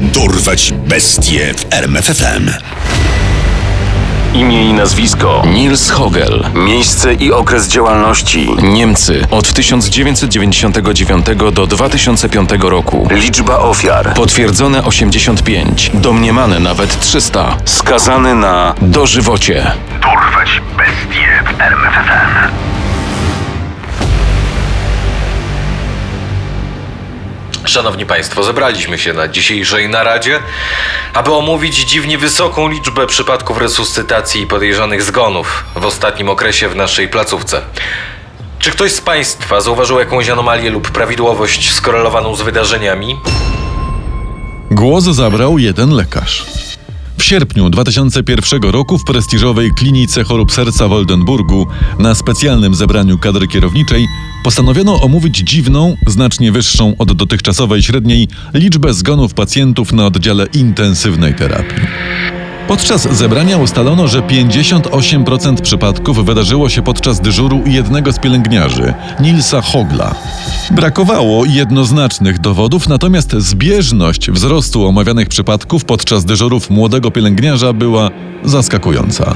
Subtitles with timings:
[0.00, 2.50] Dorwać bestie w RMFFM.
[4.34, 6.44] Imię i nazwisko Nils Hogel.
[6.54, 13.08] Miejsce i okres działalności Niemcy od 1999 do 2005 roku.
[13.10, 17.56] Liczba ofiar Potwierdzone 85, domniemane nawet 300.
[17.64, 19.72] Skazany na Dożywocie.
[20.02, 22.65] Dorwać bestie w RMFFM.
[27.68, 30.40] Szanowni Państwo, zebraliśmy się na dzisiejszej naradzie,
[31.14, 37.08] aby omówić dziwnie wysoką liczbę przypadków resuscytacji i podejrzanych zgonów w ostatnim okresie w naszej
[37.08, 37.62] placówce.
[38.58, 43.20] Czy ktoś z Państwa zauważył jakąś anomalię lub prawidłowość skorelowaną z wydarzeniami?
[44.70, 46.65] Głos zabrał jeden lekarz.
[47.18, 51.66] W sierpniu 2001 roku w prestiżowej klinice chorób serca w Oldenburgu
[51.98, 54.06] na specjalnym zebraniu kadry kierowniczej
[54.44, 61.82] postanowiono omówić dziwną, znacznie wyższą od dotychczasowej średniej liczbę zgonów pacjentów na oddziale intensywnej terapii.
[62.68, 70.14] Podczas zebrania ustalono, że 58% przypadków wydarzyło się podczas dyżuru jednego z pielęgniarzy, Nilsa Hogla.
[70.70, 78.10] Brakowało jednoznacznych dowodów, natomiast zbieżność wzrostu omawianych przypadków podczas dyżurów młodego pielęgniarza była
[78.44, 79.34] zaskakująca.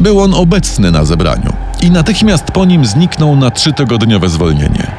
[0.00, 4.90] Był on obecny na zebraniu i natychmiast po nim zniknął na trzytygodniowe zwolnienie.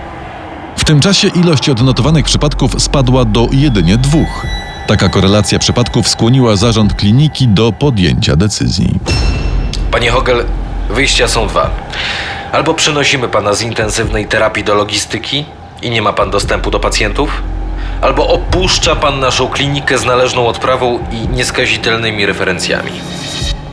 [0.78, 4.59] W tym czasie ilość odnotowanych przypadków spadła do jedynie dwóch.
[4.90, 9.00] Taka korelacja przypadków skłoniła zarząd kliniki do podjęcia decyzji.
[9.92, 10.46] Panie Hogel,
[10.90, 11.70] wyjścia są dwa.
[12.52, 15.46] Albo przenosimy Pana z intensywnej terapii do logistyki
[15.82, 17.44] i nie ma Pan dostępu do pacjentów,
[18.02, 22.92] albo opuszcza Pan naszą klinikę z należną odprawą i nieskazitelnymi referencjami.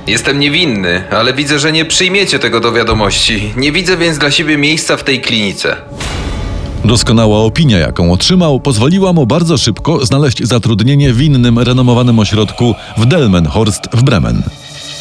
[0.06, 3.52] Jestem niewinny, ale widzę, że nie przyjmiecie tego do wiadomości.
[3.56, 5.76] Nie widzę więc dla siebie miejsca w tej klinice.
[6.86, 13.06] Doskonała opinia, jaką otrzymał, pozwoliła mu bardzo szybko znaleźć zatrudnienie w innym renomowanym ośrodku w
[13.06, 14.42] Delmenhorst w Bremen.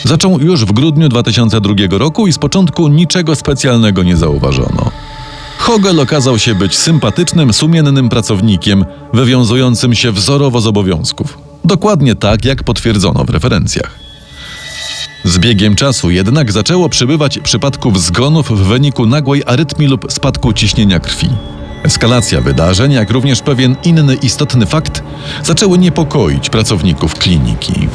[0.03, 4.91] Zaczął już w grudniu 2002 roku i z początku niczego specjalnego nie zauważono.
[5.57, 11.37] Hogel okazał się być sympatycznym, sumiennym pracownikiem, wywiązującym się wzorowo z obowiązków.
[11.65, 13.99] Dokładnie tak, jak potwierdzono w referencjach.
[15.23, 20.99] Z biegiem czasu jednak zaczęło przybywać przypadków zgonów w wyniku nagłej arytmii lub spadku ciśnienia
[20.99, 21.29] krwi.
[21.85, 25.03] Eskalacja wydarzeń, jak również pewien inny istotny fakt,
[25.43, 27.87] zaczęły niepokoić pracowników kliniki.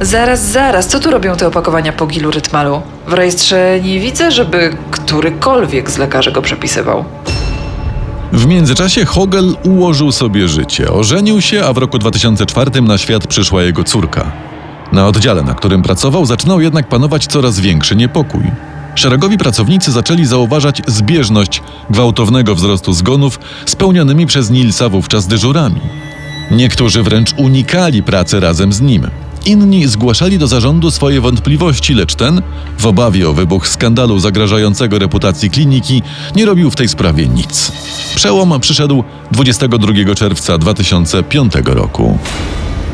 [0.00, 2.82] Zaraz, zaraz, co tu robią te opakowania po gilu rytmalu?
[3.06, 7.04] W rejestrze nie widzę, żeby którykolwiek z lekarzy go przepisywał.
[8.32, 10.92] W międzyczasie Hogel ułożył sobie życie.
[10.92, 14.32] Ożenił się, a w roku 2004 na świat przyszła jego córka.
[14.92, 18.42] Na oddziale, na którym pracował, zaczynał jednak panować coraz większy niepokój.
[18.94, 25.80] Szeregowi pracownicy zaczęli zauważać zbieżność gwałtownego wzrostu zgonów z pełnionymi przez Nilsa wówczas dyżurami.
[26.50, 29.10] Niektórzy wręcz unikali pracy razem z nim.
[29.46, 32.42] Inni zgłaszali do zarządu swoje wątpliwości, lecz ten,
[32.78, 36.02] w obawie o wybuch skandalu zagrażającego reputacji kliniki,
[36.36, 37.72] nie robił w tej sprawie nic.
[38.14, 42.18] Przełom przyszedł 22 czerwca 2005 roku.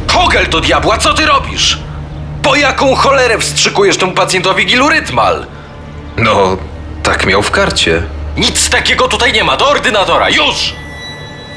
[0.08, 1.78] Hogel do diabła, co ty robisz?
[2.42, 5.46] Po jaką cholerę wstrzykujesz temu pacjentowi gilurytmal?
[6.18, 6.56] No,
[7.02, 8.02] tak miał w karcie.
[8.36, 10.74] Nic takiego tutaj nie ma, do ordynatora, już!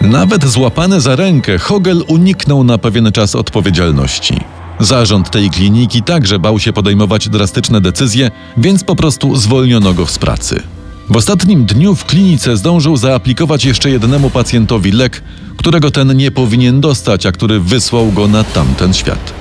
[0.01, 4.39] Nawet złapany za rękę, Hogel uniknął na pewien czas odpowiedzialności.
[4.79, 10.17] Zarząd tej kliniki także bał się podejmować drastyczne decyzje, więc po prostu zwolniono go z
[10.17, 10.63] pracy.
[11.09, 15.23] W ostatnim dniu w klinice zdążył zaaplikować jeszcze jednemu pacjentowi lek,
[15.57, 19.33] którego ten nie powinien dostać, a który wysłał go na tamten świat.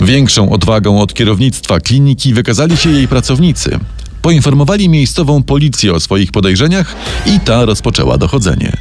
[0.00, 3.78] Większą odwagą od kierownictwa kliniki wykazali się jej pracownicy.
[4.22, 6.96] Poinformowali miejscową policję o swoich podejrzeniach
[7.26, 8.72] i ta rozpoczęła dochodzenie.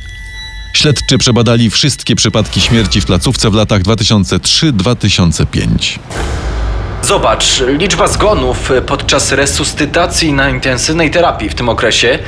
[0.73, 5.99] Śledczy przebadali wszystkie przypadki śmierci w placówce w latach 2003-2005.
[7.03, 12.19] Zobacz, liczba zgonów podczas resuscytacji na intensywnej terapii w tym okresie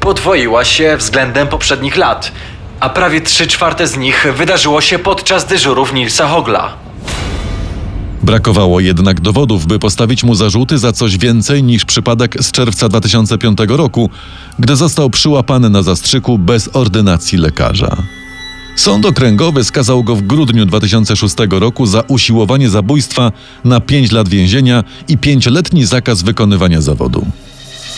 [0.00, 2.32] podwoiła się względem poprzednich lat,
[2.80, 6.87] a prawie 3 czwarte z nich wydarzyło się podczas dyżurów Nilsa Hogla.
[8.28, 13.58] Brakowało jednak dowodów, by postawić mu zarzuty za coś więcej niż przypadek z czerwca 2005
[13.68, 14.10] roku,
[14.58, 17.96] gdy został przyłapany na zastrzyku bez ordynacji lekarza.
[18.76, 23.32] Sąd okręgowy skazał go w grudniu 2006 roku za usiłowanie zabójstwa
[23.64, 27.26] na 5 lat więzienia i pięcioletni zakaz wykonywania zawodu.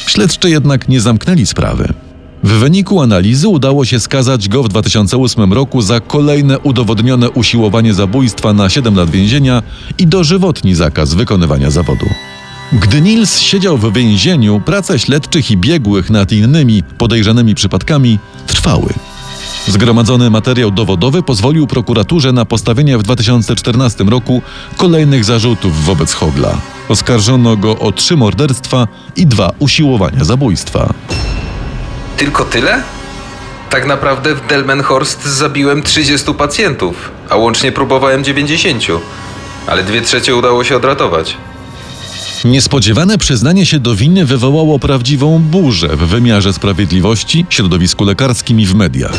[0.07, 1.95] Śledczy jednak nie zamknęli sprawy.
[2.43, 8.53] W wyniku analizy udało się skazać go w 2008 roku za kolejne udowodnione usiłowanie zabójstwa
[8.53, 9.63] na 7 lat więzienia
[9.99, 12.07] i dożywotni zakaz wykonywania zawodu.
[12.73, 18.95] Gdy Nils siedział w więzieniu, prace śledczych i biegłych nad innymi podejrzanymi przypadkami trwały.
[19.69, 24.43] Zgromadzony materiał dowodowy pozwolił prokuraturze na postawienie w 2014 roku
[24.77, 26.61] kolejnych zarzutów wobec Hogla.
[26.89, 30.95] Oskarżono go o trzy morderstwa i dwa usiłowania zabójstwa.
[32.21, 32.83] Tylko tyle?
[33.71, 38.85] Tak naprawdę w Delmenhorst zabiłem 30 pacjentów, a łącznie próbowałem 90.
[39.67, 41.37] Ale dwie trzecie udało się odratować.
[42.45, 48.75] Niespodziewane przyznanie się do winy wywołało prawdziwą burzę w wymiarze sprawiedliwości, środowisku lekarskim i w
[48.75, 49.15] mediach.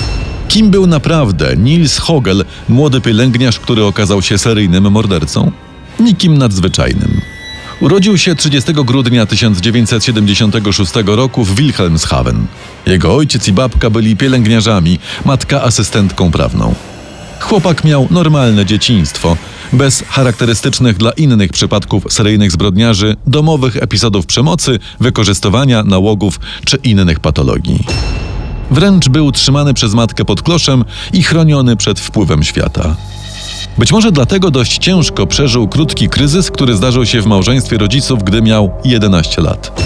[0.47, 5.51] Kim był naprawdę Nils Hogel, młody pielęgniarz, który okazał się seryjnym mordercą?
[5.99, 7.21] Nikim nadzwyczajnym.
[7.81, 12.47] Urodził się 30 grudnia 1976 roku w Wilhelmshaven.
[12.85, 16.75] Jego ojciec i babka byli pielęgniarzami, matka asystentką prawną.
[17.39, 19.37] Chłopak miał normalne dzieciństwo,
[19.73, 27.85] bez charakterystycznych dla innych przypadków seryjnych zbrodniarzy, domowych epizodów przemocy, wykorzystywania, nałogów czy innych patologii.
[28.71, 32.95] Wręcz był trzymany przez matkę pod kloszem i chroniony przed wpływem świata.
[33.77, 38.41] Być może dlatego dość ciężko przeżył krótki kryzys, który zdarzył się w małżeństwie rodziców, gdy
[38.41, 39.81] miał 11 lat.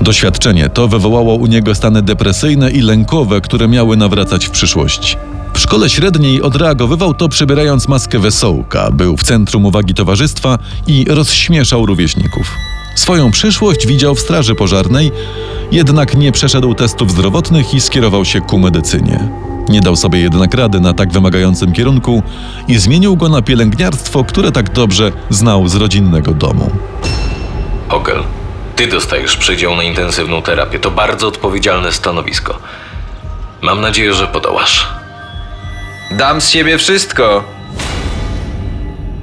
[0.00, 5.16] Doświadczenie to wywołało u niego stany depresyjne i lękowe, które miały nawracać w przyszłości.
[5.54, 11.86] W szkole średniej odreagowywał to przybierając maskę wesołka, był w centrum uwagi towarzystwa i rozśmieszał
[11.86, 12.56] rówieśników.
[12.96, 15.12] Swoją przyszłość widział w straży pożarnej,
[15.72, 19.28] jednak nie przeszedł testów zdrowotnych i skierował się ku medycynie.
[19.68, 22.22] Nie dał sobie jednak rady na tak wymagającym kierunku
[22.68, 26.70] i zmienił go na pielęgniarstwo, które tak dobrze znał z rodzinnego domu.
[27.88, 28.22] Hogel,
[28.76, 30.78] ty dostajesz przydział na intensywną terapię.
[30.78, 32.58] To bardzo odpowiedzialne stanowisko.
[33.62, 34.86] Mam nadzieję, że podołasz.
[36.10, 37.44] Dam z siebie wszystko.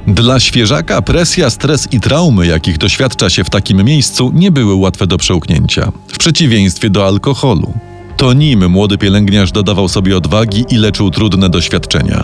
[0.07, 5.07] Dla świeżaka presja, stres i traumy, jakich doświadcza się w takim miejscu, nie były łatwe
[5.07, 7.74] do przełknięcia, w przeciwieństwie do alkoholu.
[8.18, 12.24] To nim młody pielęgniarz dodawał sobie odwagi i leczył trudne doświadczenia.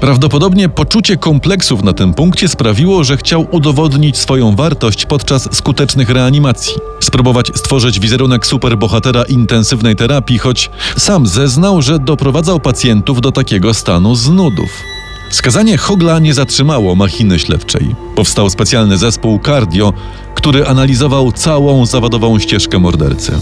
[0.00, 6.74] Prawdopodobnie poczucie kompleksów na tym punkcie sprawiło, że chciał udowodnić swoją wartość podczas skutecznych reanimacji.
[7.00, 14.14] Spróbować stworzyć wizerunek superbohatera intensywnej terapii, choć sam zeznał, że doprowadzał pacjentów do takiego stanu
[14.14, 14.70] z nudów.
[15.30, 17.94] Skazanie Hogla nie zatrzymało machiny śledczej.
[18.16, 19.92] Powstał specjalny zespół cardio,
[20.34, 23.32] który analizował całą zawodową ścieżkę mordercy.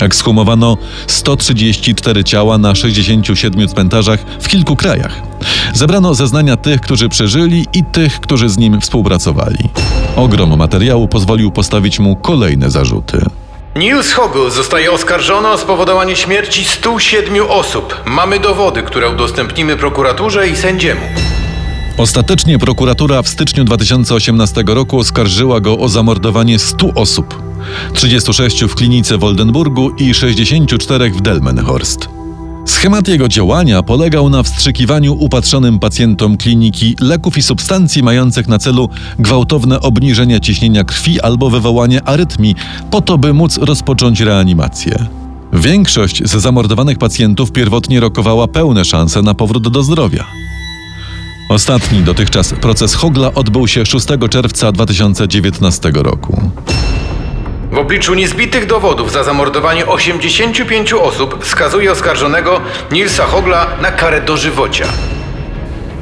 [0.00, 5.22] Ekshumowano 134 ciała na 67 cmentarzach w kilku krajach.
[5.78, 9.58] Zebrano zeznania tych, którzy przeżyli i tych, którzy z nim współpracowali.
[10.16, 13.18] Ogrom materiału pozwolił postawić mu kolejne zarzuty.
[13.76, 18.02] Niels Hogel zostaje oskarżony o spowodowanie śmierci 107 osób.
[18.06, 21.00] Mamy dowody, które udostępnimy prokuraturze i sędziemu.
[21.98, 27.42] Ostatecznie prokuratura w styczniu 2018 roku oskarżyła go o zamordowanie 100 osób.
[27.92, 32.18] 36 w klinice w Oldenburgu i 64 w Delmenhorst.
[32.68, 38.88] Schemat jego działania polegał na wstrzykiwaniu upatrzonym pacjentom kliniki leków i substancji mających na celu
[39.18, 42.54] gwałtowne obniżenie ciśnienia krwi albo wywołanie arytmii,
[42.90, 45.06] po to by móc rozpocząć reanimację.
[45.52, 50.24] Większość z zamordowanych pacjentów pierwotnie rokowała pełne szanse na powrót do zdrowia.
[51.50, 56.50] Ostatni dotychczas proces Hogla odbył się 6 czerwca 2019 roku.
[57.78, 62.60] W obliczu niezbitych dowodów za zamordowanie 85 osób wskazuje oskarżonego
[62.92, 64.86] Nilsa Hogla na karę dożywocia.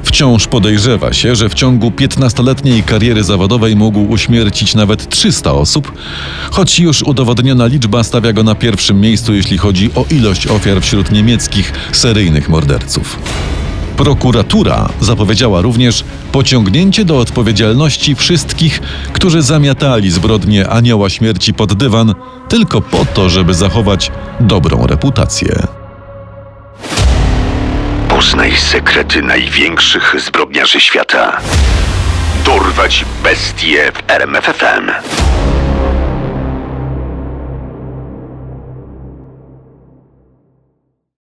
[0.03, 5.93] Wciąż podejrzewa się, że w ciągu 15-letniej kariery zawodowej mógł uśmiercić nawet 300 osób,
[6.51, 11.13] choć już udowodniona liczba stawia go na pierwszym miejscu, jeśli chodzi o ilość ofiar wśród
[11.13, 13.19] niemieckich seryjnych morderców.
[13.97, 18.81] Prokuratura zapowiedziała również pociągnięcie do odpowiedzialności wszystkich,
[19.13, 22.15] którzy zamiatali zbrodnie Anioła Śmierci pod dywan
[22.49, 24.11] tylko po to, żeby zachować
[24.41, 25.67] dobrą reputację.
[28.09, 31.41] Poznaj sekrety największych zbrodniarzy świata.
[32.45, 34.91] Dorwać bestie w RMFFM.